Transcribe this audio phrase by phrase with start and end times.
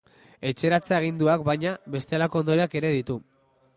[0.51, 3.19] Etxeratze-aginduak, baina, bestelako ondorioak ere ditu.